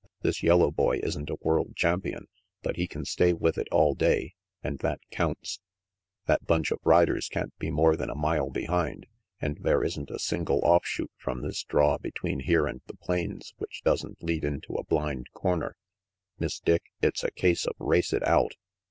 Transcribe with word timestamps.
"This 0.23 0.41
yellow 0.41 0.71
boy 0.71 0.99
isn't 1.03 1.29
a 1.29 1.37
world 1.41 1.75
champion, 1.75 2.25
but 2.63 2.75
he 2.75 2.87
can 2.87 3.05
stay 3.05 3.33
with 3.33 3.55
it 3.59 3.67
all 3.71 3.93
day, 3.93 4.33
and 4.63 4.79
that 4.79 4.99
counts. 5.11 5.59
That 6.25 6.47
bunch 6.47 6.71
of 6.71 6.79
riders 6.83 7.29
can't 7.29 7.55
be 7.59 7.69
more 7.69 7.95
than 7.95 8.09
a 8.09 8.15
mile 8.15 8.49
behind, 8.49 9.05
and 9.39 9.59
there 9.61 9.83
isn't 9.83 10.09
a 10.09 10.17
single 10.17 10.59
offshoot 10.63 11.11
from 11.17 11.43
this 11.43 11.63
draw 11.63 11.99
between 11.99 12.39
here 12.39 12.65
and 12.65 12.81
the 12.87 12.95
plains 12.97 13.53
which 13.59 13.83
doesn't 13.83 14.23
lead 14.23 14.43
into 14.43 14.73
a 14.73 14.83
blind 14.85 15.29
corner. 15.33 15.75
Miss 16.39 16.59
Dick, 16.59 16.81
it's 17.03 17.23
a 17.23 17.29
case 17.29 17.67
of 17.67 17.75
race 17.77 18.11
it 18.11 18.25
out." 18.27 18.55